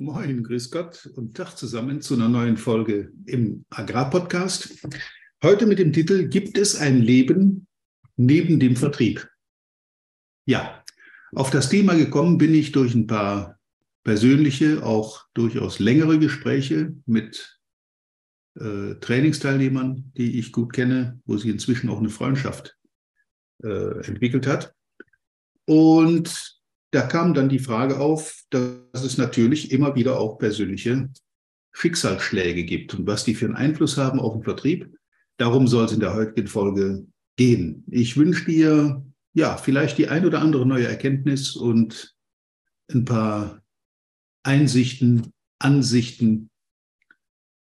Moin, 0.00 0.44
grüß 0.44 0.70
Gott 0.70 1.06
und 1.16 1.36
Tag 1.36 1.56
zusammen 1.56 2.00
zu 2.00 2.14
einer 2.14 2.28
neuen 2.28 2.56
Folge 2.56 3.12
im 3.26 3.64
Agrarpodcast. 3.70 4.86
Heute 5.42 5.66
mit 5.66 5.80
dem 5.80 5.92
Titel 5.92 6.28
Gibt 6.28 6.56
es 6.56 6.76
ein 6.76 7.02
Leben 7.02 7.66
neben 8.14 8.60
dem 8.60 8.76
Vertrieb? 8.76 9.28
Ja, 10.46 10.84
auf 11.32 11.50
das 11.50 11.68
Thema 11.68 11.96
gekommen 11.96 12.38
bin 12.38 12.54
ich 12.54 12.70
durch 12.70 12.94
ein 12.94 13.08
paar 13.08 13.58
persönliche, 14.04 14.84
auch 14.86 15.26
durchaus 15.34 15.80
längere 15.80 16.20
Gespräche 16.20 16.94
mit 17.04 17.58
äh, 18.54 18.94
Trainingsteilnehmern, 19.00 20.12
die 20.16 20.38
ich 20.38 20.52
gut 20.52 20.74
kenne, 20.74 21.20
wo 21.24 21.36
sich 21.38 21.50
inzwischen 21.50 21.90
auch 21.90 21.98
eine 21.98 22.10
Freundschaft 22.10 22.78
äh, 23.64 24.06
entwickelt 24.06 24.46
hat. 24.46 24.72
Und 25.66 26.57
da 26.90 27.02
kam 27.02 27.34
dann 27.34 27.48
die 27.48 27.58
Frage 27.58 28.00
auf, 28.00 28.44
dass 28.50 29.04
es 29.04 29.18
natürlich 29.18 29.72
immer 29.72 29.94
wieder 29.94 30.18
auch 30.18 30.38
persönliche 30.38 31.10
Schicksalsschläge 31.72 32.64
gibt 32.64 32.94
und 32.94 33.06
was 33.06 33.24
die 33.24 33.34
für 33.34 33.46
einen 33.46 33.56
Einfluss 33.56 33.96
haben 33.96 34.20
auf 34.20 34.32
den 34.32 34.42
Vertrieb. 34.42 34.96
Darum 35.36 35.68
soll 35.68 35.84
es 35.84 35.92
in 35.92 36.00
der 36.00 36.14
heutigen 36.14 36.48
Folge 36.48 37.06
gehen. 37.36 37.84
Ich 37.90 38.16
wünsche 38.16 38.46
dir 38.46 39.04
ja 39.34 39.56
vielleicht 39.56 39.98
die 39.98 40.08
ein 40.08 40.26
oder 40.26 40.40
andere 40.40 40.66
neue 40.66 40.88
Erkenntnis 40.88 41.54
und 41.54 42.16
ein 42.90 43.04
paar 43.04 43.62
Einsichten, 44.42 45.32
Ansichten 45.60 46.50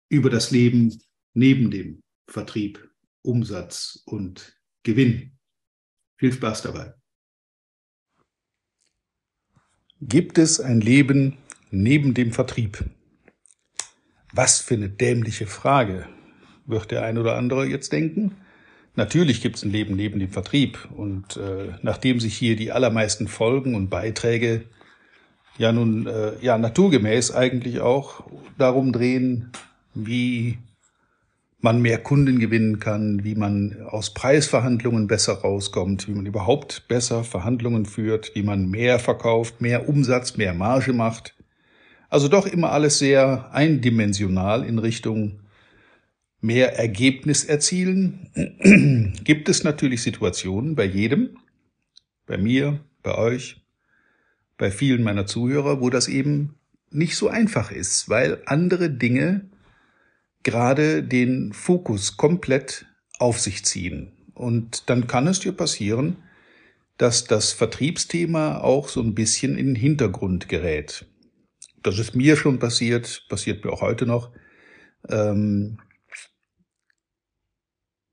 über 0.09 0.31
das 0.31 0.51
Leben 0.51 0.99
neben 1.35 1.71
dem 1.71 2.03
Vertrieb, 2.27 2.91
Umsatz 3.23 4.03
und 4.07 4.59
Gewinn. 4.83 5.39
Viel 6.19 6.33
Spaß 6.33 6.63
dabei. 6.63 7.00
Gibt 10.03 10.39
es 10.39 10.61
ein 10.61 10.81
Leben 10.81 11.37
neben 11.71 12.15
dem 12.15 12.33
Vertrieb? 12.33 12.85
Was 14.33 14.59
für 14.61 14.75
eine 14.75 14.89
dämliche 14.89 15.47
Frage, 15.47 16.07
wird 16.65 16.91
der 16.91 17.05
ein 17.05 17.19
oder 17.19 17.37
andere 17.37 17.67
jetzt 17.67 17.93
denken. 17.93 18.37
Natürlich 18.97 19.43
gibt 19.43 19.57
es 19.57 19.63
ein 19.63 19.71
Leben 19.71 19.97
neben 19.97 20.19
dem 20.19 20.31
Vertrieb. 20.31 20.89
Und 20.97 21.37
äh, 21.37 21.75
nachdem 21.83 22.19
sich 22.19 22.35
hier 22.35 22.57
die 22.57 22.73
allermeisten 22.73 23.29
Folgen 23.29 23.75
und 23.75 23.91
Beiträge 23.91 24.65
ja 25.59 25.71
nun 25.71 26.07
äh, 26.07 26.33
ja 26.41 26.57
naturgemäß 26.57 27.33
eigentlich 27.33 27.81
auch 27.81 28.25
darum 28.57 28.93
drehen, 28.93 29.53
wie 29.95 30.57
man 31.61 31.83
mehr 31.83 31.99
Kunden 31.99 32.39
gewinnen 32.39 32.79
kann, 32.79 33.23
wie 33.23 33.35
man 33.35 33.83
aus 33.83 34.15
Preisverhandlungen 34.15 35.07
besser 35.07 35.35
rauskommt, 35.35 36.09
wie 36.09 36.15
man 36.15 36.27
überhaupt 36.27 36.89
besser 36.89 37.23
Verhandlungen 37.23 37.85
führt, 37.85 38.35
wie 38.35 38.43
man 38.43 38.71
mehr 38.71 38.99
verkauft, 38.99 39.61
mehr 39.61 39.89
Umsatz, 39.89 40.37
mehr 40.37 40.55
Marge 40.55 40.93
macht. 40.93 41.35
Also 42.09 42.29
doch 42.29 42.47
immer 42.47 42.73
alles 42.73 42.99
sehr 42.99 43.51
eindimensional 43.53 44.65
in 44.65 44.79
Richtung 44.79 45.41
mehr 46.41 46.79
Ergebnis 46.79 47.45
erzielen. 47.45 49.15
Gibt 49.25 49.49
es 49.49 49.63
natürlich 49.63 50.03
Situationen 50.03 50.75
bei 50.75 50.85
jedem, 50.85 51.37
bei 52.27 52.39
mir, 52.39 52.81
bei 53.03 53.17
euch, 53.17 53.63
bei 54.57 54.71
vielen 54.71 55.03
meiner 55.03 55.27
Zuhörer, 55.27 55.81
wo 55.81 55.91
das 55.91 56.09
eben 56.09 56.55
nicht 56.91 57.17
so 57.17 57.29
einfach 57.29 57.71
ist, 57.71 58.09
weil 58.09 58.43
andere 58.47 58.91
Dinge 58.91 59.51
gerade 60.43 61.03
den 61.03 61.53
Fokus 61.53 62.17
komplett 62.17 62.87
auf 63.19 63.41
sich 63.41 63.65
ziehen. 63.65 64.13
Und 64.35 64.89
dann 64.89 65.07
kann 65.07 65.27
es 65.27 65.41
dir 65.41 65.53
passieren, 65.53 66.17
dass 66.97 67.25
das 67.25 67.53
Vertriebsthema 67.53 68.59
auch 68.59 68.89
so 68.89 69.01
ein 69.01 69.15
bisschen 69.15 69.57
in 69.57 69.69
den 69.69 69.75
Hintergrund 69.75 70.49
gerät. 70.49 71.07
Das 71.83 71.99
ist 71.99 72.15
mir 72.15 72.37
schon 72.37 72.59
passiert, 72.59 73.27
passiert 73.29 73.65
mir 73.65 73.73
auch 73.73 73.81
heute 73.81 74.07
noch. 74.07 74.31
Ähm, 75.09 75.79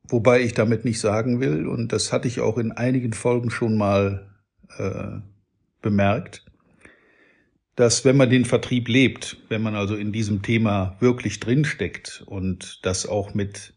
wobei 0.07 0.41
ich 0.41 0.53
damit 0.53 0.85
nicht 0.85 1.01
sagen 1.01 1.41
will, 1.41 1.67
und 1.67 1.91
das 1.91 2.13
hatte 2.13 2.29
ich 2.29 2.39
auch 2.39 2.57
in 2.57 2.71
einigen 2.71 3.11
Folgen 3.11 3.49
schon 3.49 3.77
mal 3.77 4.33
äh, 4.77 5.19
bemerkt, 5.81 6.45
dass 7.77 8.03
wenn 8.05 8.17
man 8.17 8.31
den 8.31 8.43
Vertrieb 8.43 8.87
lebt, 8.87 9.37
wenn 9.49 9.61
man 9.61 9.75
also 9.75 9.95
in 9.95 10.11
diesem 10.11 10.41
Thema 10.41 10.97
wirklich 10.99 11.39
drinsteckt 11.39 12.23
und 12.25 12.79
das 12.83 13.05
auch 13.05 13.35
mit, 13.35 13.75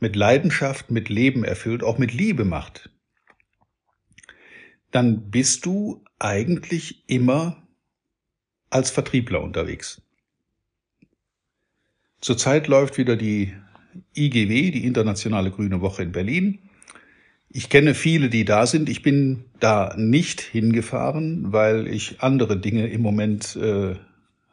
mit 0.00 0.16
Leidenschaft, 0.16 0.90
mit 0.90 1.08
Leben 1.08 1.44
erfüllt, 1.44 1.84
auch 1.84 1.98
mit 1.98 2.12
Liebe 2.12 2.44
macht, 2.44 2.90
dann 4.90 5.30
bist 5.30 5.64
du 5.66 6.04
eigentlich 6.18 7.08
immer 7.08 7.62
als 8.70 8.90
Vertriebler 8.90 9.40
unterwegs. 9.40 10.02
Zurzeit 12.20 12.66
läuft 12.66 12.98
wieder 12.98 13.14
die 13.14 13.54
IGW, 14.16 14.72
die 14.72 14.84
Internationale 14.84 15.52
Grüne 15.52 15.80
Woche 15.80 16.02
in 16.02 16.10
Berlin. 16.10 16.70
Ich 17.54 17.68
kenne 17.68 17.94
viele, 17.94 18.30
die 18.30 18.46
da 18.46 18.66
sind. 18.66 18.88
Ich 18.88 19.02
bin 19.02 19.44
da 19.60 19.94
nicht 19.98 20.40
hingefahren, 20.40 21.52
weil 21.52 21.86
ich 21.86 22.22
andere 22.22 22.58
Dinge 22.58 22.88
im 22.88 23.02
Moment 23.02 23.56
äh, 23.56 23.94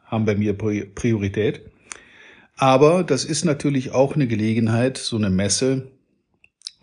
haben 0.04 0.26
bei 0.26 0.34
mir 0.34 0.52
Priorität. 0.52 1.62
Aber 2.56 3.02
das 3.02 3.24
ist 3.24 3.46
natürlich 3.46 3.92
auch 3.92 4.14
eine 4.14 4.26
Gelegenheit, 4.26 4.98
so 4.98 5.16
eine 5.16 5.30
Messe 5.30 5.90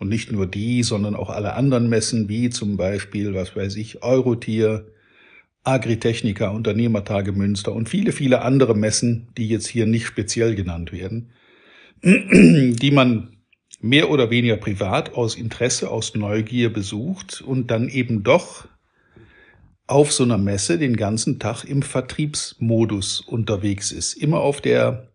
und 0.00 0.08
nicht 0.08 0.32
nur 0.32 0.48
die, 0.48 0.82
sondern 0.82 1.14
auch 1.14 1.30
alle 1.30 1.54
anderen 1.54 1.88
Messen, 1.88 2.28
wie 2.28 2.50
zum 2.50 2.76
Beispiel, 2.76 3.32
was 3.34 3.54
weiß 3.54 3.76
ich, 3.76 4.02
Eurotier, 4.02 4.86
Agritechnica, 5.62 6.48
Unternehmertage 6.48 7.30
Münster 7.30 7.72
und 7.72 7.88
viele, 7.88 8.10
viele 8.10 8.42
andere 8.42 8.74
Messen, 8.74 9.28
die 9.36 9.48
jetzt 9.48 9.68
hier 9.68 9.86
nicht 9.86 10.06
speziell 10.06 10.56
genannt 10.56 10.90
werden, 10.90 11.30
die 12.02 12.90
man 12.90 13.37
mehr 13.80 14.10
oder 14.10 14.30
weniger 14.30 14.56
privat 14.56 15.14
aus 15.14 15.36
Interesse, 15.36 15.90
aus 15.90 16.14
Neugier 16.14 16.72
besucht 16.72 17.40
und 17.40 17.70
dann 17.70 17.88
eben 17.88 18.22
doch 18.22 18.66
auf 19.86 20.12
so 20.12 20.24
einer 20.24 20.38
Messe 20.38 20.78
den 20.78 20.96
ganzen 20.96 21.38
Tag 21.38 21.64
im 21.64 21.82
Vertriebsmodus 21.82 23.20
unterwegs 23.20 23.90
ist. 23.90 24.14
Immer 24.14 24.40
auf 24.40 24.60
der, 24.60 25.08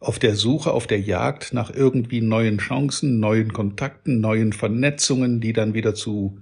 auf 0.00 0.18
der 0.18 0.34
Suche, 0.34 0.72
auf 0.72 0.86
der 0.86 1.00
Jagd 1.00 1.52
nach 1.52 1.70
irgendwie 1.70 2.20
neuen 2.20 2.58
Chancen, 2.58 3.20
neuen 3.20 3.52
Kontakten, 3.52 4.20
neuen 4.20 4.52
Vernetzungen, 4.52 5.40
die 5.40 5.52
dann 5.52 5.74
wieder 5.74 5.94
zu 5.94 6.40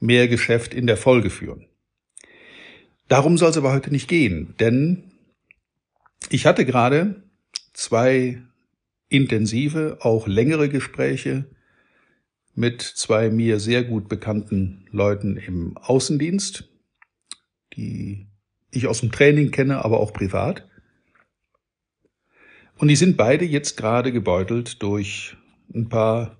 mehr 0.00 0.28
Geschäft 0.28 0.72
in 0.72 0.86
der 0.86 0.96
Folge 0.96 1.28
führen. 1.28 1.66
Darum 3.08 3.36
soll 3.36 3.50
es 3.50 3.56
aber 3.56 3.72
heute 3.72 3.90
nicht 3.90 4.08
gehen, 4.08 4.54
denn 4.60 5.02
ich 6.30 6.46
hatte 6.46 6.64
gerade 6.64 7.22
zwei 7.72 8.42
intensive, 9.08 9.98
auch 10.00 10.26
längere 10.26 10.68
Gespräche 10.68 11.46
mit 12.54 12.82
zwei 12.82 13.30
mir 13.30 13.60
sehr 13.60 13.84
gut 13.84 14.08
bekannten 14.08 14.86
Leuten 14.90 15.36
im 15.36 15.76
Außendienst, 15.76 16.68
die 17.76 18.26
ich 18.70 18.86
aus 18.86 19.00
dem 19.00 19.12
Training 19.12 19.50
kenne, 19.50 19.84
aber 19.84 20.00
auch 20.00 20.12
privat. 20.12 20.68
Und 22.76 22.88
die 22.88 22.96
sind 22.96 23.16
beide 23.16 23.44
jetzt 23.44 23.76
gerade 23.76 24.12
gebeutelt 24.12 24.82
durch 24.82 25.36
ein 25.74 25.88
paar 25.88 26.38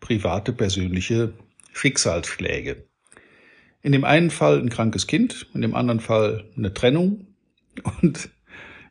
private, 0.00 0.52
persönliche 0.52 1.32
Schicksalsschläge. 1.72 2.86
In 3.82 3.92
dem 3.92 4.04
einen 4.04 4.30
Fall 4.30 4.58
ein 4.58 4.70
krankes 4.70 5.06
Kind, 5.06 5.48
in 5.54 5.62
dem 5.62 5.74
anderen 5.74 6.00
Fall 6.00 6.50
eine 6.56 6.72
Trennung. 6.72 7.26
Und 8.02 8.30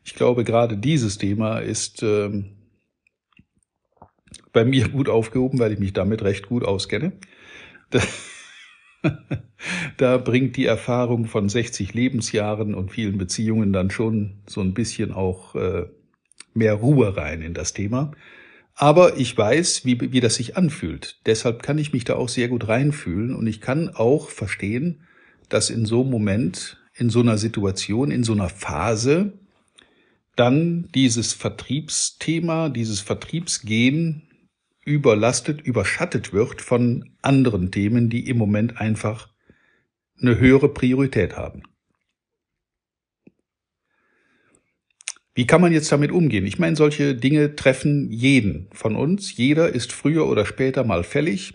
ich 0.04 0.14
glaube, 0.14 0.44
gerade 0.44 0.78
dieses 0.78 1.18
Thema 1.18 1.58
ist 1.58 2.02
ähm, 2.02 2.56
bei 4.56 4.64
mir 4.64 4.88
gut 4.88 5.10
aufgehoben, 5.10 5.58
weil 5.58 5.72
ich 5.72 5.78
mich 5.78 5.92
damit 5.92 6.22
recht 6.22 6.48
gut 6.48 6.64
auskenne. 6.64 7.12
Da, 9.98 10.16
bringt 10.24 10.56
die 10.56 10.64
Erfahrung 10.64 11.26
von 11.26 11.50
60 11.50 11.92
Lebensjahren 11.92 12.74
und 12.74 12.90
vielen 12.90 13.18
Beziehungen 13.18 13.74
dann 13.74 13.90
schon 13.90 14.38
so 14.46 14.62
ein 14.62 14.72
bisschen 14.72 15.12
auch 15.12 15.54
äh, 15.56 15.84
mehr 16.54 16.72
Ruhe 16.72 17.18
rein 17.18 17.42
in 17.42 17.52
das 17.52 17.74
Thema. 17.74 18.12
Aber 18.74 19.18
ich 19.18 19.36
weiß, 19.36 19.84
wie, 19.84 20.00
wie 20.10 20.20
das 20.20 20.36
sich 20.36 20.56
anfühlt. 20.56 21.20
Deshalb 21.26 21.62
kann 21.62 21.76
ich 21.76 21.92
mich 21.92 22.04
da 22.04 22.14
auch 22.14 22.30
sehr 22.30 22.48
gut 22.48 22.66
reinfühlen 22.66 23.34
und 23.34 23.46
ich 23.46 23.60
kann 23.60 23.90
auch 23.90 24.30
verstehen, 24.30 25.02
dass 25.50 25.68
in 25.68 25.84
so 25.84 26.00
einem 26.00 26.10
Moment, 26.10 26.82
in 26.94 27.10
so 27.10 27.20
einer 27.20 27.36
Situation, 27.36 28.10
in 28.10 28.24
so 28.24 28.32
einer 28.32 28.48
Phase 28.48 29.34
dann 30.34 30.88
dieses 30.94 31.34
Vertriebsthema, 31.34 32.70
dieses 32.70 33.00
Vertriebsgehen 33.00 34.25
überlastet, 34.86 35.60
überschattet 35.60 36.32
wird 36.32 36.62
von 36.62 37.10
anderen 37.20 37.70
Themen, 37.70 38.08
die 38.08 38.28
im 38.30 38.38
Moment 38.38 38.80
einfach 38.80 39.28
eine 40.18 40.38
höhere 40.38 40.72
Priorität 40.72 41.36
haben. 41.36 41.64
Wie 45.34 45.46
kann 45.46 45.60
man 45.60 45.72
jetzt 45.72 45.92
damit 45.92 46.12
umgehen? 46.12 46.46
Ich 46.46 46.58
meine, 46.58 46.76
solche 46.76 47.14
Dinge 47.14 47.56
treffen 47.56 48.10
jeden 48.10 48.70
von 48.72 48.96
uns. 48.96 49.36
Jeder 49.36 49.68
ist 49.68 49.92
früher 49.92 50.26
oder 50.26 50.46
später 50.46 50.82
mal 50.84 51.04
fällig. 51.04 51.52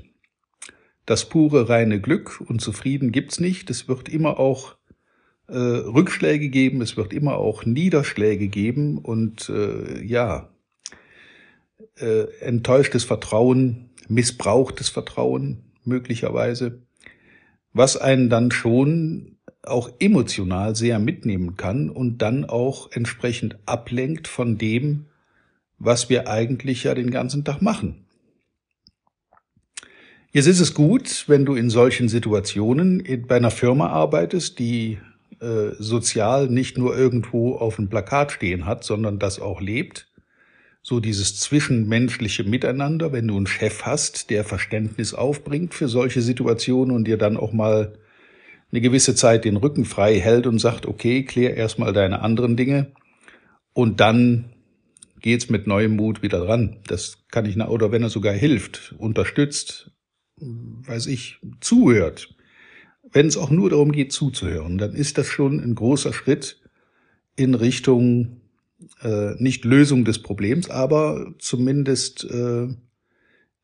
Das 1.07 1.27
pure 1.27 1.67
reine 1.67 1.99
Glück 1.99 2.41
und 2.41 2.61
Zufrieden 2.61 3.11
gibt's 3.11 3.39
nicht. 3.39 3.71
Es 3.71 3.87
wird 3.87 4.07
immer 4.09 4.39
auch 4.39 4.75
äh, 5.47 5.57
Rückschläge 5.57 6.49
geben, 6.49 6.81
es 6.81 6.95
wird 6.95 7.11
immer 7.11 7.37
auch 7.37 7.65
Niederschläge 7.65 8.49
geben 8.49 8.99
und 8.99 9.49
äh, 9.49 10.03
ja, 10.03 10.50
äh, 12.01 12.27
enttäuschtes 12.41 13.03
Vertrauen, 13.03 13.89
missbrauchtes 14.07 14.89
Vertrauen 14.89 15.63
möglicherweise, 15.83 16.81
was 17.73 17.97
einen 17.97 18.29
dann 18.29 18.51
schon 18.51 19.37
auch 19.63 19.91
emotional 19.99 20.75
sehr 20.75 20.99
mitnehmen 20.99 21.55
kann 21.55 21.89
und 21.89 22.19
dann 22.19 22.45
auch 22.45 22.91
entsprechend 22.91 23.57
ablenkt 23.65 24.27
von 24.27 24.57
dem, 24.57 25.05
was 25.77 26.09
wir 26.09 26.27
eigentlich 26.27 26.83
ja 26.83 26.93
den 26.93 27.11
ganzen 27.11 27.43
Tag 27.43 27.61
machen. 27.61 28.05
Jetzt 30.33 30.47
ist 30.47 30.61
es 30.61 30.73
gut, 30.73 31.25
wenn 31.27 31.45
du 31.45 31.55
in 31.55 31.69
solchen 31.69 32.07
Situationen 32.07 33.03
bei 33.27 33.35
einer 33.35 33.51
Firma 33.51 33.87
arbeitest, 33.87 34.59
die 34.59 34.97
äh, 35.41 35.71
sozial 35.77 36.47
nicht 36.47 36.77
nur 36.77 36.95
irgendwo 36.95 37.55
auf 37.55 37.75
dem 37.75 37.89
Plakat 37.89 38.31
stehen 38.31 38.65
hat, 38.65 38.83
sondern 38.83 39.19
das 39.19 39.39
auch 39.39 39.59
lebt. 39.59 40.10
So 40.83 40.99
dieses 40.99 41.39
zwischenmenschliche 41.39 42.43
Miteinander, 42.43 43.11
wenn 43.11 43.27
du 43.27 43.37
einen 43.37 43.47
Chef 43.47 43.83
hast, 43.83 44.29
der 44.29 44.43
Verständnis 44.43 45.13
aufbringt 45.13 45.73
für 45.73 45.87
solche 45.87 46.21
Situationen 46.21 46.95
und 46.95 47.05
dir 47.05 47.17
dann 47.17 47.37
auch 47.37 47.53
mal 47.53 47.99
eine 48.71 48.81
gewisse 48.81 49.13
Zeit 49.15 49.45
den 49.45 49.57
Rücken 49.57 49.85
frei 49.85 50.19
hält 50.19 50.47
und 50.47 50.59
sagt, 50.59 50.85
okay, 50.85 51.23
klär 51.23 51.55
erstmal 51.55 51.93
deine 51.93 52.21
anderen 52.21 52.55
Dinge 52.57 52.93
und 53.73 53.99
dann 53.99 54.53
geht's 55.19 55.49
mit 55.49 55.67
neuem 55.67 55.95
Mut 55.95 56.23
wieder 56.23 56.39
dran. 56.39 56.77
Das 56.87 57.25
kann 57.29 57.45
ich, 57.45 57.57
oder 57.57 57.91
wenn 57.91 58.01
er 58.01 58.09
sogar 58.09 58.33
hilft, 58.33 58.95
unterstützt, 58.97 59.91
weiß 60.37 61.07
ich, 61.07 61.37
zuhört, 61.59 62.33
wenn 63.11 63.27
es 63.27 63.37
auch 63.37 63.49
nur 63.49 63.69
darum 63.69 63.91
geht, 63.91 64.11
zuzuhören, 64.11 64.77
dann 64.77 64.93
ist 64.93 65.17
das 65.17 65.27
schon 65.27 65.59
ein 65.59 65.75
großer 65.75 66.13
Schritt 66.13 66.59
in 67.35 67.53
Richtung 67.53 68.40
äh, 69.01 69.35
nicht 69.37 69.65
Lösung 69.65 70.05
des 70.05 70.19
Problems, 70.19 70.69
aber 70.69 71.33
zumindest 71.39 72.23
äh, 72.25 72.67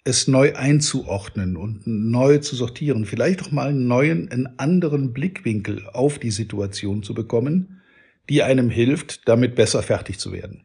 es 0.03 0.27
neu 0.27 0.55
einzuordnen 0.55 1.57
und 1.57 1.85
neu 1.85 2.37
zu 2.37 2.55
sortieren, 2.55 3.05
vielleicht 3.05 3.43
auch 3.43 3.51
mal 3.51 3.69
einen 3.69 3.87
neuen, 3.87 4.31
einen 4.31 4.57
anderen 4.57 5.11
Blickwinkel 5.11 5.85
auf 5.91 6.17
die 6.17 6.31
Situation 6.31 7.03
zu 7.03 7.13
bekommen, 7.13 7.81
die 8.29 8.43
einem 8.43 8.69
hilft, 8.69 9.27
damit 9.27 9.55
besser 9.55 9.83
fertig 9.83 10.17
zu 10.17 10.31
werden. 10.31 10.63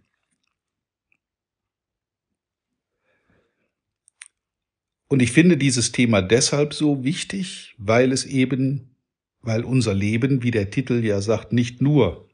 Und 5.09 5.21
ich 5.21 5.33
finde 5.33 5.59
dieses 5.59 5.93
Thema 5.93 6.23
deshalb 6.23 6.73
so 6.73 7.05
wichtig, 7.05 7.75
weil 7.77 8.13
es 8.13 8.25
eben, 8.25 8.97
weil 9.43 9.65
unser 9.65 9.93
Leben, 9.93 10.43
wie 10.43 10.51
der 10.51 10.71
Titel 10.71 11.05
ja 11.05 11.21
sagt, 11.21 11.53
nicht 11.53 11.83
nur 11.83 12.29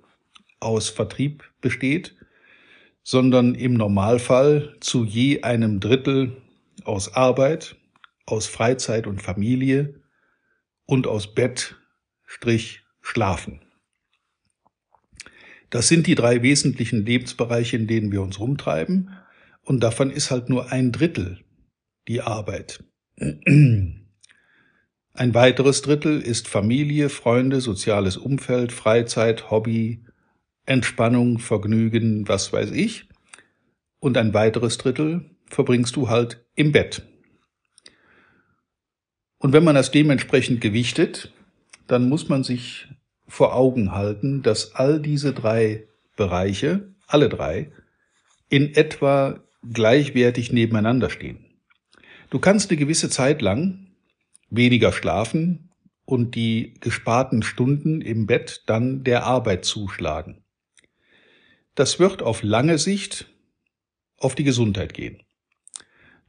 aus 0.60 0.88
Vertrieb 0.88 1.44
besteht, 1.60 2.16
sondern 3.02 3.54
im 3.54 3.74
Normalfall 3.74 4.76
zu 4.80 5.04
je 5.04 5.42
einem 5.42 5.80
Drittel 5.80 6.42
aus 6.84 7.14
Arbeit, 7.14 7.76
aus 8.26 8.46
Freizeit 8.46 9.06
und 9.06 9.22
Familie 9.22 10.02
und 10.84 11.06
aus 11.06 11.34
Bett, 11.34 11.76
Strich, 12.24 12.82
Schlafen. 13.00 13.62
Das 15.70 15.88
sind 15.88 16.06
die 16.06 16.14
drei 16.14 16.42
wesentlichen 16.42 17.04
Lebensbereiche, 17.04 17.76
in 17.76 17.86
denen 17.86 18.10
wir 18.10 18.22
uns 18.22 18.40
rumtreiben. 18.40 19.10
Und 19.62 19.80
davon 19.80 20.10
ist 20.10 20.30
halt 20.30 20.48
nur 20.48 20.72
ein 20.72 20.92
Drittel 20.92 21.44
die 22.08 22.22
Arbeit. 22.22 22.82
Ein 23.18 24.08
weiteres 25.14 25.82
Drittel 25.82 26.22
ist 26.22 26.48
Familie, 26.48 27.10
Freunde, 27.10 27.60
soziales 27.60 28.16
Umfeld, 28.16 28.72
Freizeit, 28.72 29.50
Hobby, 29.50 30.04
Entspannung, 30.68 31.38
Vergnügen, 31.38 32.28
was 32.28 32.52
weiß 32.52 32.70
ich. 32.72 33.08
Und 34.00 34.16
ein 34.16 34.34
weiteres 34.34 34.78
Drittel 34.78 35.30
verbringst 35.46 35.96
du 35.96 36.08
halt 36.08 36.44
im 36.54 36.72
Bett. 36.72 37.02
Und 39.38 39.52
wenn 39.52 39.64
man 39.64 39.74
das 39.74 39.90
dementsprechend 39.90 40.60
gewichtet, 40.60 41.32
dann 41.86 42.08
muss 42.08 42.28
man 42.28 42.44
sich 42.44 42.88
vor 43.26 43.54
Augen 43.54 43.92
halten, 43.92 44.42
dass 44.42 44.74
all 44.74 45.00
diese 45.00 45.32
drei 45.32 45.86
Bereiche, 46.16 46.94
alle 47.06 47.28
drei, 47.28 47.72
in 48.48 48.74
etwa 48.74 49.40
gleichwertig 49.72 50.52
nebeneinander 50.52 51.10
stehen. 51.10 51.44
Du 52.30 52.38
kannst 52.38 52.70
eine 52.70 52.78
gewisse 52.78 53.08
Zeit 53.08 53.40
lang 53.40 53.88
weniger 54.50 54.92
schlafen 54.92 55.70
und 56.04 56.34
die 56.34 56.74
gesparten 56.80 57.42
Stunden 57.42 58.00
im 58.00 58.26
Bett 58.26 58.64
dann 58.66 59.04
der 59.04 59.24
Arbeit 59.24 59.64
zuschlagen. 59.64 60.42
Das 61.78 62.00
wird 62.00 62.22
auf 62.22 62.42
lange 62.42 62.76
Sicht 62.76 63.26
auf 64.16 64.34
die 64.34 64.42
Gesundheit 64.42 64.94
gehen. 64.94 65.22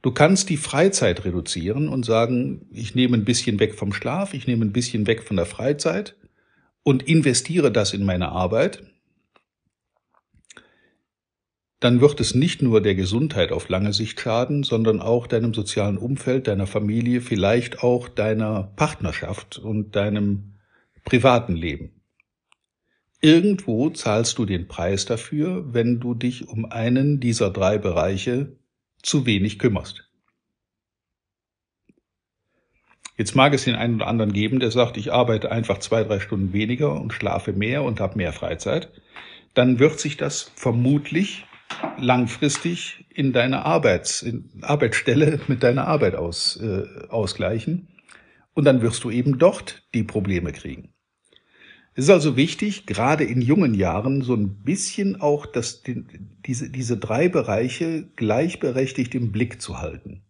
Du 0.00 0.12
kannst 0.12 0.48
die 0.48 0.56
Freizeit 0.56 1.24
reduzieren 1.24 1.88
und 1.88 2.04
sagen, 2.04 2.68
ich 2.72 2.94
nehme 2.94 3.16
ein 3.16 3.24
bisschen 3.24 3.58
weg 3.58 3.74
vom 3.74 3.92
Schlaf, 3.92 4.32
ich 4.32 4.46
nehme 4.46 4.64
ein 4.64 4.72
bisschen 4.72 5.08
weg 5.08 5.24
von 5.24 5.36
der 5.36 5.46
Freizeit 5.46 6.14
und 6.84 7.02
investiere 7.02 7.72
das 7.72 7.92
in 7.92 8.04
meine 8.04 8.30
Arbeit 8.30 8.84
dann 11.80 12.02
wird 12.02 12.20
es 12.20 12.34
nicht 12.34 12.60
nur 12.60 12.82
der 12.82 12.94
Gesundheit 12.94 13.52
auf 13.52 13.70
lange 13.70 13.94
Sicht 13.94 14.20
schaden, 14.20 14.62
sondern 14.62 15.00
auch 15.00 15.26
deinem 15.26 15.54
sozialen 15.54 15.96
Umfeld, 15.96 16.46
deiner 16.46 16.66
Familie, 16.66 17.22
vielleicht 17.22 17.82
auch 17.82 18.08
deiner 18.08 18.64
Partnerschaft 18.76 19.56
und 19.56 19.96
deinem 19.96 20.56
privaten 21.06 21.56
Leben. 21.56 21.99
Irgendwo 23.22 23.90
zahlst 23.90 24.38
du 24.38 24.46
den 24.46 24.66
Preis 24.66 25.04
dafür, 25.04 25.74
wenn 25.74 26.00
du 26.00 26.14
dich 26.14 26.48
um 26.48 26.64
einen 26.64 27.20
dieser 27.20 27.50
drei 27.50 27.76
Bereiche 27.76 28.56
zu 29.02 29.26
wenig 29.26 29.58
kümmerst. 29.58 30.10
Jetzt 33.18 33.36
mag 33.36 33.52
es 33.52 33.64
den 33.64 33.74
einen 33.74 33.96
oder 33.96 34.06
anderen 34.06 34.32
geben, 34.32 34.60
der 34.60 34.70
sagt, 34.70 34.96
ich 34.96 35.12
arbeite 35.12 35.52
einfach 35.52 35.76
zwei, 35.78 36.04
drei 36.04 36.20
Stunden 36.20 36.54
weniger 36.54 36.98
und 36.98 37.12
schlafe 37.12 37.52
mehr 37.52 37.82
und 37.82 38.00
habe 38.00 38.16
mehr 38.16 38.32
Freizeit. 38.32 38.90
Dann 39.52 39.78
wird 39.78 40.00
sich 40.00 40.16
das 40.16 40.50
vermutlich 40.54 41.44
langfristig 41.98 43.04
in 43.10 43.34
deiner 43.34 43.66
Arbeits, 43.66 44.22
in 44.22 44.48
Arbeitsstelle 44.62 45.40
mit 45.48 45.62
deiner 45.62 45.86
Arbeit 45.86 46.14
aus, 46.14 46.56
äh, 46.56 46.84
ausgleichen. 47.10 47.88
Und 48.54 48.64
dann 48.64 48.80
wirst 48.80 49.04
du 49.04 49.10
eben 49.10 49.38
dort 49.38 49.86
die 49.92 50.04
Probleme 50.04 50.52
kriegen. 50.52 50.94
Es 51.94 52.04
ist 52.04 52.10
also 52.10 52.36
wichtig, 52.36 52.86
gerade 52.86 53.24
in 53.24 53.42
jungen 53.42 53.74
Jahren 53.74 54.22
so 54.22 54.34
ein 54.34 54.62
bisschen 54.62 55.20
auch 55.20 55.46
das, 55.46 55.82
die, 55.82 56.04
diese, 56.46 56.70
diese 56.70 56.96
drei 56.96 57.28
Bereiche 57.28 58.08
gleichberechtigt 58.16 59.14
im 59.14 59.32
Blick 59.32 59.60
zu 59.60 59.78
halten. 59.78 60.22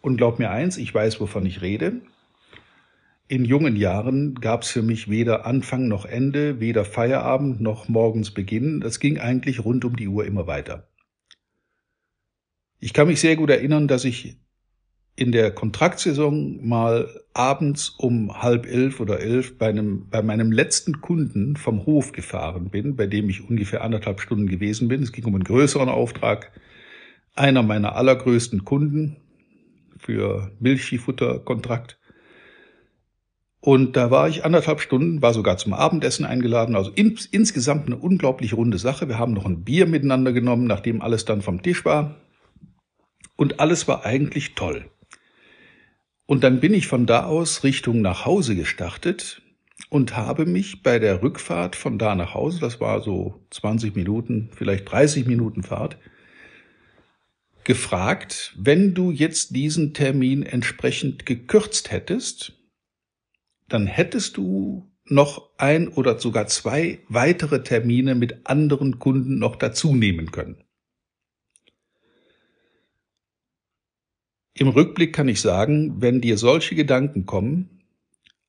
Und 0.00 0.16
glaub 0.16 0.38
mir 0.38 0.50
eins, 0.50 0.76
ich 0.76 0.92
weiß, 0.92 1.20
wovon 1.20 1.46
ich 1.46 1.62
rede 1.62 2.00
in 3.28 3.44
jungen 3.44 3.76
Jahren 3.76 4.34
gab 4.36 4.62
es 4.62 4.70
für 4.70 4.82
mich 4.82 5.10
weder 5.10 5.44
Anfang 5.44 5.86
noch 5.86 6.06
Ende, 6.06 6.60
weder 6.60 6.86
Feierabend 6.86 7.60
noch 7.60 7.88
morgens 7.88 8.32
Beginn. 8.32 8.80
Das 8.80 9.00
ging 9.00 9.18
eigentlich 9.18 9.64
rund 9.64 9.84
um 9.84 9.96
die 9.96 10.08
Uhr 10.08 10.24
immer 10.24 10.46
weiter. 10.46 10.88
Ich 12.80 12.94
kann 12.94 13.06
mich 13.06 13.20
sehr 13.20 13.36
gut 13.36 13.50
erinnern, 13.50 13.86
dass 13.86 14.04
ich 14.04 14.38
in 15.18 15.32
der 15.32 15.50
Kontraktsaison 15.50 16.64
mal 16.64 17.08
abends 17.34 17.88
um 17.98 18.40
halb 18.40 18.66
elf 18.66 19.00
oder 19.00 19.18
elf 19.18 19.58
bei, 19.58 19.68
einem, 19.68 20.08
bei 20.08 20.22
meinem 20.22 20.52
letzten 20.52 21.00
Kunden 21.00 21.56
vom 21.56 21.86
Hof 21.86 22.12
gefahren 22.12 22.70
bin, 22.70 22.94
bei 22.94 23.08
dem 23.08 23.28
ich 23.28 23.48
ungefähr 23.48 23.82
anderthalb 23.82 24.20
Stunden 24.20 24.46
gewesen 24.46 24.86
bin. 24.86 25.02
Es 25.02 25.10
ging 25.10 25.24
um 25.24 25.34
einen 25.34 25.42
größeren 25.42 25.88
Auftrag. 25.88 26.52
Einer 27.34 27.64
meiner 27.64 27.96
allergrößten 27.96 28.64
Kunden 28.64 29.16
für 29.98 30.52
Milchviehfutterkontrakt. 30.60 31.98
Und 33.60 33.96
da 33.96 34.12
war 34.12 34.28
ich 34.28 34.44
anderthalb 34.44 34.80
Stunden, 34.80 35.20
war 35.20 35.34
sogar 35.34 35.56
zum 35.56 35.72
Abendessen 35.72 36.24
eingeladen. 36.26 36.76
Also 36.76 36.92
in, 36.92 37.18
insgesamt 37.32 37.86
eine 37.86 37.96
unglaublich 37.96 38.54
runde 38.54 38.78
Sache. 38.78 39.08
Wir 39.08 39.18
haben 39.18 39.32
noch 39.32 39.46
ein 39.46 39.64
Bier 39.64 39.86
miteinander 39.86 40.32
genommen, 40.32 40.68
nachdem 40.68 41.02
alles 41.02 41.24
dann 41.24 41.42
vom 41.42 41.60
Tisch 41.60 41.84
war. 41.84 42.20
Und 43.34 43.58
alles 43.58 43.88
war 43.88 44.04
eigentlich 44.04 44.54
toll. 44.54 44.88
Und 46.28 46.44
dann 46.44 46.60
bin 46.60 46.74
ich 46.74 46.86
von 46.86 47.06
da 47.06 47.24
aus 47.24 47.64
Richtung 47.64 48.02
nach 48.02 48.26
Hause 48.26 48.54
gestartet 48.54 49.40
und 49.88 50.14
habe 50.14 50.44
mich 50.44 50.82
bei 50.82 50.98
der 50.98 51.22
Rückfahrt 51.22 51.74
von 51.74 51.98
da 51.98 52.14
nach 52.14 52.34
Hause, 52.34 52.60
das 52.60 52.82
war 52.82 53.00
so 53.00 53.46
20 53.48 53.96
Minuten, 53.96 54.50
vielleicht 54.54 54.92
30 54.92 55.24
Minuten 55.24 55.62
Fahrt, 55.62 55.96
gefragt, 57.64 58.54
wenn 58.58 58.92
du 58.92 59.10
jetzt 59.10 59.56
diesen 59.56 59.94
Termin 59.94 60.42
entsprechend 60.42 61.24
gekürzt 61.24 61.90
hättest, 61.90 62.52
dann 63.66 63.86
hättest 63.86 64.36
du 64.36 64.86
noch 65.06 65.48
ein 65.56 65.88
oder 65.88 66.18
sogar 66.18 66.46
zwei 66.46 66.98
weitere 67.08 67.62
Termine 67.62 68.14
mit 68.14 68.46
anderen 68.46 68.98
Kunden 68.98 69.38
noch 69.38 69.56
dazu 69.56 69.96
nehmen 69.96 70.30
können. 70.30 70.62
Im 74.58 74.66
Rückblick 74.66 75.12
kann 75.12 75.28
ich 75.28 75.40
sagen, 75.40 76.02
wenn 76.02 76.20
dir 76.20 76.36
solche 76.36 76.74
Gedanken 76.74 77.26
kommen, 77.26 77.80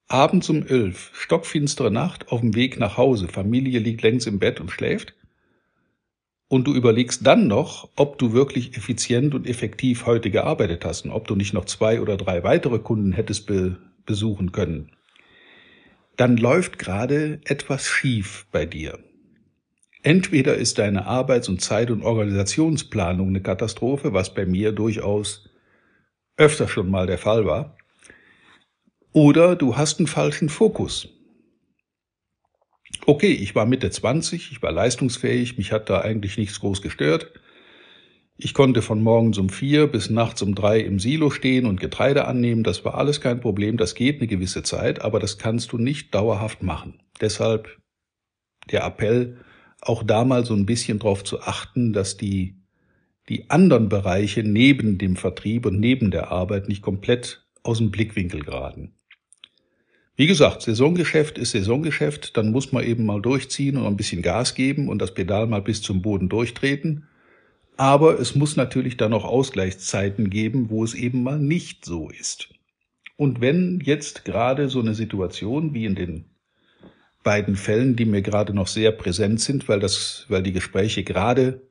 abends 0.08 0.50
um 0.50 0.66
elf, 0.66 1.12
stockfinstere 1.14 1.92
Nacht, 1.92 2.32
auf 2.32 2.42
dem 2.42 2.56
Weg 2.56 2.80
nach 2.80 2.98
Hause, 2.98 3.28
Familie 3.28 3.78
liegt 3.78 4.02
längst 4.02 4.26
im 4.26 4.40
Bett 4.40 4.60
und 4.60 4.72
schläft, 4.72 5.14
und 6.48 6.66
du 6.66 6.74
überlegst 6.74 7.28
dann 7.28 7.46
noch, 7.48 7.90
ob 7.96 8.18
du 8.18 8.34
wirklich 8.34 8.76
effizient 8.76 9.36
und 9.36 9.46
effektiv 9.46 10.08
heute 10.08 10.32
gearbeitet 10.32 10.84
hast 10.84 11.06
und 11.06 11.12
ob 11.12 11.28
du 11.28 11.36
nicht 11.36 11.54
noch 11.54 11.66
zwei 11.66 12.02
oder 12.02 12.18
drei 12.18 12.44
weitere 12.44 12.80
Kunden 12.80 13.12
hättest 13.12 13.46
be 13.46 13.78
besuchen 14.08 14.52
können, 14.52 14.90
dann 16.18 16.38
läuft 16.38 16.80
gerade 16.80 17.40
etwas 17.46 17.86
schief 17.86 18.48
bei 18.52 18.66
dir. 18.66 18.98
Entweder 20.02 20.56
ist 20.56 20.80
deine 20.80 21.06
Arbeits- 21.06 21.50
und 21.50 21.62
Zeit- 21.62 21.92
und 21.92 22.02
Organisationsplanung 22.02 23.28
eine 23.28 23.44
Katastrophe, 23.44 24.12
was 24.12 24.34
bei 24.34 24.48
mir 24.48 24.72
durchaus 24.72 25.49
öfter 26.40 26.68
schon 26.68 26.90
mal 26.90 27.06
der 27.06 27.18
Fall 27.18 27.46
war, 27.46 27.78
oder 29.12 29.56
du 29.56 29.78
hast 29.78 30.00
einen 30.00 30.08
falschen 30.08 30.50
Fokus. 30.50 31.10
Okay, 33.06 33.32
ich 33.32 33.56
war 33.56 33.66
Mitte 33.66 33.90
20, 33.90 34.52
ich 34.52 34.62
war 34.62 34.72
leistungsfähig, 34.72 35.58
mich 35.58 35.72
hat 35.72 35.90
da 35.90 36.02
eigentlich 36.02 36.38
nichts 36.38 36.60
groß 36.60 36.82
gestört. 36.82 37.32
Ich 38.38 38.54
konnte 38.54 38.82
von 38.82 39.02
morgens 39.02 39.38
um 39.38 39.50
vier 39.50 39.88
bis 39.88 40.10
nachts 40.10 40.42
um 40.42 40.56
drei 40.56 40.80
im 40.80 41.00
Silo 41.00 41.30
stehen 41.30 41.66
und 41.66 41.82
Getreide 41.82 42.26
annehmen. 42.26 42.64
Das 42.64 42.86
war 42.86 42.96
alles 42.96 43.20
kein 43.20 43.42
Problem. 43.42 43.76
Das 43.76 43.96
geht 43.96 44.20
eine 44.20 44.28
gewisse 44.28 44.64
Zeit, 44.64 45.02
aber 45.02 45.20
das 45.20 45.38
kannst 45.38 45.74
du 45.74 45.78
nicht 45.78 46.16
dauerhaft 46.16 46.64
machen. 46.64 47.02
Deshalb 47.20 47.80
der 48.72 48.86
Appell, 48.86 49.40
auch 49.82 50.04
da 50.04 50.24
mal 50.24 50.46
so 50.46 50.54
ein 50.54 50.66
bisschen 50.66 51.00
drauf 51.00 51.24
zu 51.24 51.42
achten, 51.42 51.92
dass 51.92 52.16
die, 52.16 52.59
die 53.30 53.50
anderen 53.50 53.88
Bereiche 53.88 54.44
neben 54.44 54.98
dem 54.98 55.16
Vertrieb 55.16 55.66
und 55.66 55.80
neben 55.80 56.12
der 56.12 56.32
Arbeit 56.32 56.68
nicht 56.68 56.82
komplett 56.82 57.46
aus 57.64 57.78
dem 57.78 57.92
Blickwinkel 57.92 58.42
geraten. 58.42 58.94
Wie 60.16 60.28
gesagt, 60.28 60.64
Saisongeschäft 60.64 61.38
ist 61.38 61.52
Saisongeschäft, 61.52 62.36
dann 62.36 62.52
muss 62.52 62.74
man 62.74 62.84
eben 62.84 63.06
mal 63.06 63.22
durchziehen 63.22 63.78
und 63.78 63.86
ein 63.86 63.96
bisschen 63.96 64.22
Gas 64.22 64.56
geben 64.56 64.90
und 64.90 65.00
das 65.00 65.14
Pedal 65.14 65.48
mal 65.48 65.62
bis 65.62 65.82
zum 65.82 66.02
Boden 66.02 66.28
durchtreten. 66.28 67.08
Aber 67.78 68.20
es 68.20 68.36
muss 68.36 68.58
natürlich 68.58 68.98
dann 68.98 69.14
auch 69.14 69.24
Ausgleichszeiten 69.24 70.30
geben, 70.30 70.70
wo 70.70 70.84
es 70.84 70.94
eben 70.94 71.24
mal 71.24 71.40
nicht 71.40 71.86
so 71.86 72.10
ist. 72.10 72.50
Und 73.16 73.40
wenn 73.40 73.80
jetzt 73.82 74.26
gerade 74.26 74.68
so 74.68 74.82
eine 74.82 74.94
Situation 74.94 75.74
wie 75.74 75.86
in 75.86 75.96
den 75.96 76.26
beiden 77.24 77.56
Fällen, 77.56 77.96
die 77.96 78.06
mir 78.06 78.22
gerade 78.22 78.54
noch 78.54 78.68
sehr 78.68 78.92
präsent 78.92 79.40
sind, 79.40 79.70
weil 79.70 79.80
das, 79.80 80.26
weil 80.28 80.44
die 80.44 80.52
Gespräche 80.52 81.04
gerade 81.04 81.62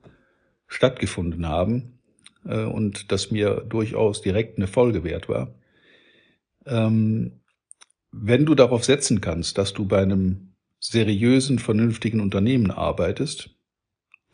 stattgefunden 0.69 1.49
haben 1.49 1.99
äh, 2.45 2.65
und 2.65 3.11
das 3.11 3.31
mir 3.31 3.65
durchaus 3.69 4.23
direkt 4.23 4.59
eine 4.59 4.69
Folge 4.69 5.03
wert 5.03 5.29
war, 5.29 5.55
ähm, 6.67 7.41
wenn 8.13 8.47
du 8.47 8.55
darauf 8.55 8.85
setzen 8.85 9.21
kannst, 9.21 9.59
dass 9.59 9.73
du 9.73 9.87
bei 9.87 10.03
einem 10.03 10.55
seriösen, 10.81 11.59
vernünftigen 11.59 12.21
Unternehmen 12.21 12.71
arbeitest, 12.71 13.51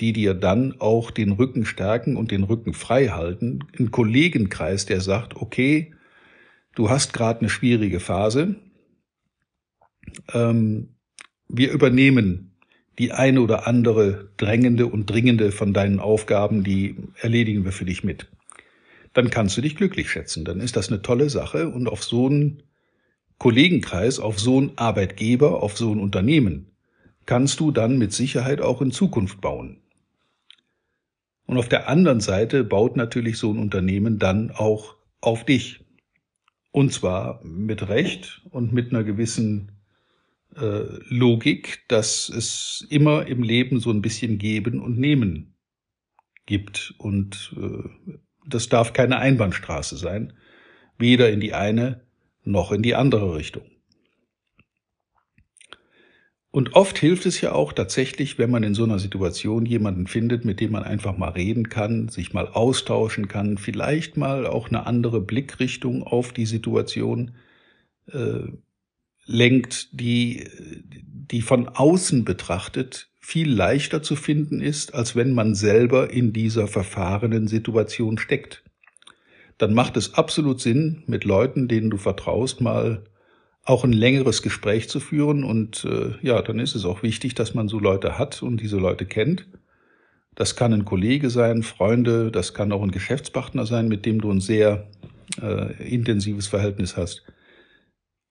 die 0.00 0.12
dir 0.12 0.34
dann 0.34 0.80
auch 0.80 1.10
den 1.10 1.32
Rücken 1.32 1.64
stärken 1.64 2.16
und 2.16 2.30
den 2.30 2.42
Rücken 2.42 2.74
frei 2.74 3.08
halten, 3.08 3.60
ein 3.78 3.90
Kollegenkreis, 3.90 4.86
der 4.86 5.00
sagt, 5.00 5.36
okay, 5.36 5.94
du 6.74 6.90
hast 6.90 7.12
gerade 7.12 7.40
eine 7.40 7.48
schwierige 7.48 8.00
Phase, 8.00 8.56
ähm, 10.32 10.96
wir 11.48 11.72
übernehmen 11.72 12.53
die 12.98 13.12
eine 13.12 13.40
oder 13.40 13.66
andere 13.66 14.28
drängende 14.36 14.86
und 14.86 15.10
dringende 15.10 15.52
von 15.52 15.72
deinen 15.72 16.00
Aufgaben, 16.00 16.64
die 16.64 16.96
erledigen 17.20 17.64
wir 17.64 17.72
für 17.72 17.84
dich 17.84 18.04
mit. 18.04 18.28
Dann 19.12 19.30
kannst 19.30 19.56
du 19.56 19.60
dich 19.60 19.76
glücklich 19.76 20.10
schätzen. 20.10 20.44
Dann 20.44 20.60
ist 20.60 20.76
das 20.76 20.88
eine 20.88 21.02
tolle 21.02 21.30
Sache 21.30 21.68
und 21.68 21.88
auf 21.88 22.04
so 22.04 22.26
einen 22.26 22.62
Kollegenkreis, 23.38 24.18
auf 24.18 24.38
so 24.38 24.58
einen 24.58 24.72
Arbeitgeber, 24.76 25.62
auf 25.62 25.76
so 25.76 25.92
ein 25.92 26.00
Unternehmen 26.00 26.70
kannst 27.26 27.60
du 27.60 27.70
dann 27.70 27.98
mit 27.98 28.12
Sicherheit 28.12 28.60
auch 28.60 28.82
in 28.82 28.90
Zukunft 28.90 29.40
bauen. 29.40 29.78
Und 31.46 31.58
auf 31.58 31.68
der 31.68 31.88
anderen 31.88 32.20
Seite 32.20 32.64
baut 32.64 32.96
natürlich 32.96 33.38
so 33.38 33.52
ein 33.52 33.58
Unternehmen 33.58 34.18
dann 34.18 34.50
auch 34.50 34.96
auf 35.20 35.44
dich. 35.44 35.84
Und 36.70 36.92
zwar 36.92 37.44
mit 37.44 37.88
Recht 37.88 38.42
und 38.50 38.72
mit 38.72 38.90
einer 38.90 39.04
gewissen 39.04 39.72
äh, 40.56 40.98
Logik, 41.08 41.84
dass 41.88 42.28
es 42.28 42.86
immer 42.90 43.26
im 43.26 43.42
Leben 43.42 43.80
so 43.80 43.90
ein 43.90 44.02
bisschen 44.02 44.38
Geben 44.38 44.80
und 44.80 44.98
Nehmen 44.98 45.56
gibt. 46.46 46.94
Und 46.98 47.54
äh, 47.56 48.18
das 48.46 48.68
darf 48.68 48.92
keine 48.92 49.18
Einbahnstraße 49.18 49.96
sein, 49.96 50.34
weder 50.98 51.30
in 51.30 51.40
die 51.40 51.54
eine 51.54 52.04
noch 52.42 52.72
in 52.72 52.82
die 52.82 52.94
andere 52.94 53.36
Richtung. 53.36 53.64
Und 56.54 56.76
oft 56.76 56.98
hilft 56.98 57.26
es 57.26 57.40
ja 57.40 57.50
auch 57.50 57.72
tatsächlich, 57.72 58.38
wenn 58.38 58.48
man 58.48 58.62
in 58.62 58.74
so 58.74 58.84
einer 58.84 59.00
Situation 59.00 59.66
jemanden 59.66 60.06
findet, 60.06 60.44
mit 60.44 60.60
dem 60.60 60.70
man 60.70 60.84
einfach 60.84 61.16
mal 61.16 61.30
reden 61.30 61.68
kann, 61.68 62.08
sich 62.08 62.32
mal 62.32 62.46
austauschen 62.46 63.26
kann, 63.26 63.58
vielleicht 63.58 64.16
mal 64.16 64.46
auch 64.46 64.68
eine 64.68 64.86
andere 64.86 65.20
Blickrichtung 65.20 66.04
auf 66.04 66.32
die 66.32 66.46
Situation 66.46 67.34
äh, 68.06 68.52
lenkt, 69.26 69.88
die, 69.92 70.48
die 70.92 71.42
von 71.42 71.68
außen 71.68 72.24
betrachtet 72.24 73.08
viel 73.20 73.50
leichter 73.50 74.02
zu 74.02 74.16
finden 74.16 74.60
ist, 74.60 74.94
als 74.94 75.16
wenn 75.16 75.32
man 75.32 75.54
selber 75.54 76.10
in 76.10 76.32
dieser 76.32 76.66
verfahrenen 76.66 77.48
Situation 77.48 78.18
steckt 78.18 78.64
dann 79.58 79.74
macht 79.74 79.96
es 79.96 80.14
absolut 80.14 80.60
Sinn, 80.60 81.02
mit 81.06 81.24
Leuten, 81.24 81.68
denen 81.68 81.90
du 81.90 81.96
vertraust, 81.96 82.60
mal 82.60 83.04
auch 83.62 83.84
ein 83.84 83.92
längeres 83.92 84.42
Gespräch 84.42 84.88
zu 84.88 85.00
führen. 85.00 85.44
Und 85.44 85.84
äh, 85.84 86.14
ja, 86.22 86.42
dann 86.42 86.58
ist 86.58 86.74
es 86.74 86.84
auch 86.84 87.02
wichtig, 87.02 87.34
dass 87.34 87.54
man 87.54 87.68
so 87.68 87.78
Leute 87.78 88.18
hat 88.18 88.42
und 88.42 88.60
diese 88.60 88.76
Leute 88.76 89.06
kennt. 89.06 89.46
Das 90.34 90.56
kann 90.56 90.72
ein 90.72 90.84
Kollege 90.84 91.30
sein, 91.30 91.62
Freunde, 91.62 92.32
das 92.32 92.54
kann 92.54 92.72
auch 92.72 92.82
ein 92.82 92.90
Geschäftspartner 92.90 93.66
sein, 93.66 93.86
mit 93.86 94.04
dem 94.04 94.20
du 94.20 94.32
ein 94.32 94.40
sehr 94.40 94.88
äh, 95.40 95.72
intensives 95.88 96.48
Verhältnis 96.48 96.96
hast, 96.96 97.22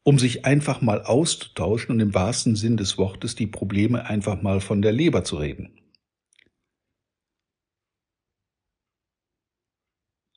um 0.03 0.19
sich 0.19 0.45
einfach 0.45 0.81
mal 0.81 1.01
auszutauschen 1.01 1.91
und 1.95 2.00
im 2.00 2.13
wahrsten 2.13 2.55
Sinn 2.55 2.77
des 2.77 2.98
Wortes 2.98 3.36
die 3.36 3.48
Probleme 3.48 4.05
einfach 4.05 4.41
mal 4.41 4.60
von 4.60 4.81
der 4.81 4.91
Leber 4.91 5.24
zu 5.24 5.38
reden. 5.38 5.79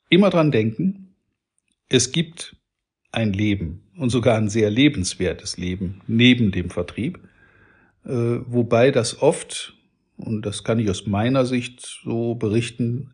immer 0.09 0.29
dran 0.29 0.51
denken, 0.51 1.15
es 1.89 2.11
gibt 2.11 2.55
ein 3.11 3.33
Leben 3.33 3.83
und 3.97 4.09
sogar 4.09 4.37
ein 4.37 4.49
sehr 4.49 4.69
lebenswertes 4.69 5.57
Leben 5.57 6.01
neben 6.07 6.51
dem 6.51 6.69
Vertrieb, 6.69 7.19
äh, 8.05 8.11
wobei 8.11 8.91
das 8.91 9.21
oft, 9.21 9.75
und 10.17 10.45
das 10.45 10.63
kann 10.63 10.79
ich 10.79 10.89
aus 10.89 11.07
meiner 11.07 11.45
Sicht 11.45 12.01
so 12.03 12.35
berichten, 12.35 13.13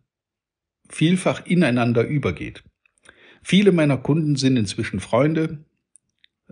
vielfach 0.89 1.45
ineinander 1.45 2.05
übergeht. 2.05 2.63
Viele 3.41 3.71
meiner 3.71 3.97
Kunden 3.97 4.35
sind 4.35 4.57
inzwischen 4.57 4.99
Freunde, 4.99 5.65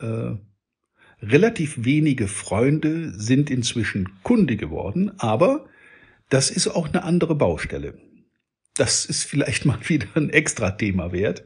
äh, 0.02 1.26
relativ 1.26 1.86
wenige 1.86 2.28
Freunde 2.28 3.14
sind 3.14 3.50
inzwischen 3.50 4.10
Kunde 4.24 4.58
geworden, 4.58 5.12
aber 5.20 5.68
das 6.30 6.50
ist 6.50 6.68
auch 6.68 6.88
eine 6.88 7.04
andere 7.04 7.36
Baustelle 7.36 7.98
das 8.82 9.06
ist 9.06 9.24
vielleicht 9.24 9.66
mal 9.66 9.78
wieder 9.88 10.08
ein 10.16 10.30
extra 10.30 10.72
Thema 10.72 11.12
wert, 11.12 11.44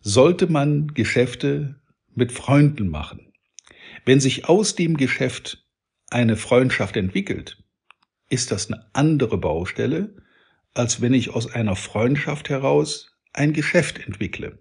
sollte 0.00 0.46
man 0.48 0.88
Geschäfte 0.94 1.80
mit 2.14 2.32
Freunden 2.32 2.88
machen. 2.88 3.32
Wenn 4.04 4.20
sich 4.20 4.48
aus 4.48 4.74
dem 4.74 4.96
Geschäft 4.96 5.64
eine 6.10 6.36
Freundschaft 6.36 6.96
entwickelt, 6.96 7.62
ist 8.28 8.50
das 8.50 8.70
eine 8.70 8.86
andere 8.92 9.38
Baustelle, 9.38 10.16
als 10.74 11.00
wenn 11.00 11.14
ich 11.14 11.30
aus 11.30 11.52
einer 11.52 11.76
Freundschaft 11.76 12.48
heraus 12.48 13.14
ein 13.32 13.52
Geschäft 13.52 14.04
entwickle. 14.04 14.58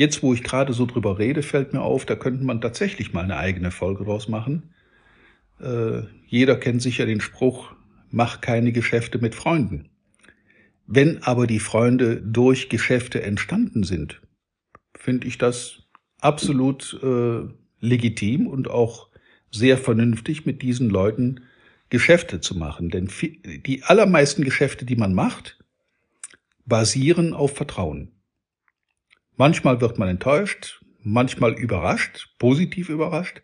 Jetzt, 0.00 0.22
wo 0.22 0.32
ich 0.32 0.42
gerade 0.42 0.72
so 0.72 0.86
drüber 0.86 1.18
rede, 1.18 1.42
fällt 1.42 1.74
mir 1.74 1.82
auf, 1.82 2.06
da 2.06 2.16
könnte 2.16 2.42
man 2.42 2.62
tatsächlich 2.62 3.12
mal 3.12 3.22
eine 3.22 3.36
eigene 3.36 3.70
Folge 3.70 4.04
draus 4.04 4.28
machen. 4.28 4.72
Äh, 5.60 6.04
jeder 6.26 6.56
kennt 6.56 6.80
sicher 6.80 7.04
den 7.04 7.20
Spruch, 7.20 7.74
mach 8.08 8.40
keine 8.40 8.72
Geschäfte 8.72 9.18
mit 9.18 9.34
Freunden. 9.34 9.90
Wenn 10.86 11.22
aber 11.22 11.46
die 11.46 11.58
Freunde 11.58 12.16
durch 12.16 12.70
Geschäfte 12.70 13.22
entstanden 13.22 13.82
sind, 13.82 14.22
finde 14.96 15.26
ich 15.26 15.36
das 15.36 15.82
absolut 16.18 16.98
äh, 17.02 17.42
legitim 17.80 18.46
und 18.46 18.70
auch 18.70 19.10
sehr 19.50 19.76
vernünftig, 19.76 20.46
mit 20.46 20.62
diesen 20.62 20.88
Leuten 20.88 21.42
Geschäfte 21.90 22.40
zu 22.40 22.56
machen. 22.56 22.88
Denn 22.88 23.10
die 23.66 23.82
allermeisten 23.82 24.44
Geschäfte, 24.44 24.86
die 24.86 24.96
man 24.96 25.12
macht, 25.12 25.62
basieren 26.64 27.34
auf 27.34 27.54
Vertrauen. 27.54 28.12
Manchmal 29.36 29.80
wird 29.80 29.98
man 29.98 30.08
enttäuscht, 30.08 30.84
manchmal 31.02 31.52
überrascht, 31.52 32.34
positiv 32.38 32.88
überrascht. 32.88 33.42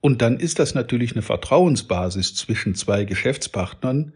Und 0.00 0.22
dann 0.22 0.38
ist 0.38 0.58
das 0.58 0.74
natürlich 0.74 1.12
eine 1.12 1.22
Vertrauensbasis 1.22 2.34
zwischen 2.34 2.74
zwei 2.74 3.04
Geschäftspartnern, 3.04 4.14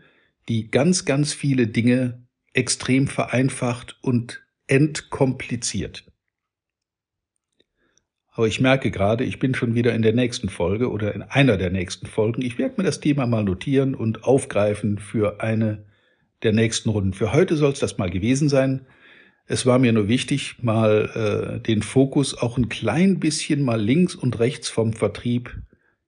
die 0.48 0.70
ganz, 0.70 1.04
ganz 1.04 1.32
viele 1.32 1.66
Dinge 1.66 2.26
extrem 2.52 3.08
vereinfacht 3.08 3.98
und 4.02 4.42
entkompliziert. 4.66 6.04
Aber 8.32 8.46
ich 8.46 8.60
merke 8.60 8.90
gerade, 8.90 9.24
ich 9.24 9.38
bin 9.38 9.54
schon 9.54 9.74
wieder 9.74 9.92
in 9.92 10.02
der 10.02 10.12
nächsten 10.12 10.48
Folge 10.48 10.90
oder 10.90 11.14
in 11.14 11.22
einer 11.22 11.56
der 11.56 11.70
nächsten 11.70 12.06
Folgen. 12.06 12.42
Ich 12.42 12.58
werde 12.58 12.74
mir 12.78 12.84
das 12.84 13.00
Thema 13.00 13.26
mal 13.26 13.44
notieren 13.44 13.94
und 13.94 14.24
aufgreifen 14.24 14.98
für 14.98 15.40
eine 15.40 15.84
der 16.42 16.52
nächsten 16.52 16.88
Runden. 16.88 17.12
Für 17.12 17.32
heute 17.32 17.56
soll 17.56 17.72
es 17.72 17.80
das 17.80 17.98
mal 17.98 18.10
gewesen 18.10 18.48
sein. 18.48 18.86
Es 19.50 19.66
war 19.66 19.78
mir 19.80 19.92
nur 19.92 20.06
wichtig, 20.06 20.62
mal 20.62 21.56
äh, 21.56 21.60
den 21.60 21.82
Fokus 21.82 22.38
auch 22.38 22.56
ein 22.56 22.68
klein 22.68 23.18
bisschen 23.18 23.62
mal 23.62 23.82
links 23.82 24.14
und 24.14 24.38
rechts 24.38 24.68
vom 24.68 24.92
Vertrieb 24.92 25.60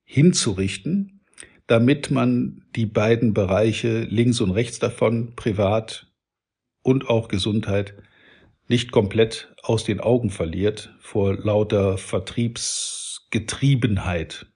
hinzurichten, 0.04 1.24
damit 1.66 2.12
man 2.12 2.62
die 2.76 2.86
beiden 2.86 3.34
Bereiche 3.34 4.02
links 4.02 4.40
und 4.40 4.52
rechts 4.52 4.78
davon, 4.78 5.34
privat 5.34 6.06
und 6.82 7.08
auch 7.08 7.26
Gesundheit, 7.26 7.94
nicht 8.68 8.92
komplett 8.92 9.52
aus 9.60 9.82
den 9.82 9.98
Augen 9.98 10.30
verliert 10.30 10.94
vor 11.00 11.34
lauter 11.34 11.98
Vertriebsgetriebenheit. 11.98 14.46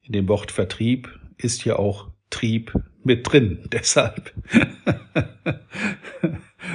In 0.00 0.14
dem 0.14 0.28
Wort 0.28 0.50
Vertrieb 0.50 1.10
ist 1.36 1.66
ja 1.66 1.76
auch 1.76 2.08
Trieb 2.30 2.72
mit 3.04 3.30
drin. 3.30 3.68
Deshalb 3.70 4.32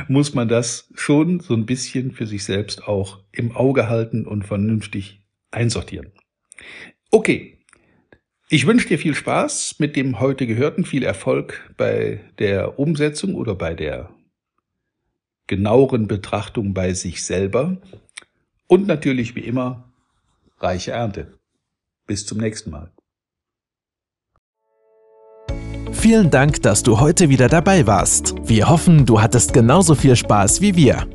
muss 0.07 0.33
man 0.33 0.47
das 0.47 0.89
schon 0.95 1.39
so 1.39 1.53
ein 1.53 1.65
bisschen 1.65 2.11
für 2.11 2.27
sich 2.27 2.43
selbst 2.43 2.87
auch 2.87 3.19
im 3.31 3.55
Auge 3.55 3.89
halten 3.89 4.25
und 4.25 4.43
vernünftig 4.43 5.21
einsortieren. 5.51 6.11
Okay. 7.11 7.57
Ich 8.49 8.67
wünsche 8.67 8.87
dir 8.87 8.99
viel 8.99 9.15
Spaß 9.15 9.79
mit 9.79 9.95
dem 9.95 10.19
heute 10.19 10.45
Gehörten, 10.45 10.85
viel 10.85 11.03
Erfolg 11.03 11.73
bei 11.75 12.21
der 12.37 12.77
Umsetzung 12.77 13.33
oder 13.33 13.55
bei 13.55 13.73
der 13.73 14.13
genaueren 15.47 16.07
Betrachtung 16.07 16.73
bei 16.73 16.93
sich 16.93 17.23
selber 17.23 17.81
und 18.67 18.85
natürlich 18.87 19.35
wie 19.35 19.41
immer 19.41 19.91
reiche 20.59 20.91
Ernte. 20.91 21.39
Bis 22.05 22.25
zum 22.25 22.37
nächsten 22.37 22.69
Mal. 22.69 22.91
Vielen 26.03 26.29
Dank, 26.29 26.61
dass 26.63 26.83
du 26.83 26.99
heute 26.99 27.29
wieder 27.29 27.47
dabei 27.47 27.87
warst. 27.87 28.35
Wir 28.43 28.67
hoffen, 28.67 29.05
du 29.05 29.21
hattest 29.21 29.53
genauso 29.53 29.95
viel 29.95 30.17
Spaß 30.17 30.59
wie 30.59 30.75
wir. 30.75 31.07